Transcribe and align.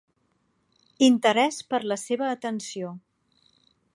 Interès 1.07 1.59
per 1.73 1.81
la 1.93 1.99
seva 2.05 2.31
atenció. 2.39 2.93